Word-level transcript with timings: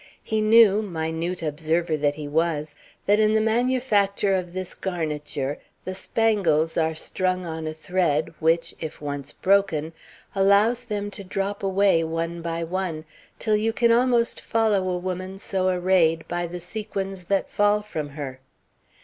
He 0.23 0.41
knew, 0.41 0.81
minute 0.81 1.43
observer 1.43 1.95
that 1.95 2.15
he 2.15 2.27
was, 2.27 2.75
that 3.05 3.19
in 3.19 3.35
the 3.35 3.39
manufacture 3.39 4.33
of 4.33 4.51
this 4.53 4.73
garniture 4.73 5.59
the 5.85 5.93
spangles 5.93 6.75
are 6.75 6.95
strung 6.95 7.45
on 7.45 7.67
a 7.67 7.73
thread 7.75 8.33
which, 8.39 8.73
if 8.79 8.99
once 8.99 9.31
broken, 9.31 9.93
allows 10.33 10.85
them 10.85 11.11
to 11.11 11.23
drop 11.23 11.61
away 11.61 12.03
one 12.03 12.41
by 12.41 12.63
one, 12.63 13.05
till 13.37 13.55
you 13.55 13.71
can 13.71 13.91
almost 13.91 14.41
follow 14.41 14.89
a 14.89 14.97
woman 14.97 15.37
so 15.37 15.69
arrayed 15.69 16.27
by 16.27 16.47
the 16.47 16.59
sequins 16.59 17.25
that 17.25 17.47
fall 17.47 17.83
from 17.83 18.09
her. 18.09 18.39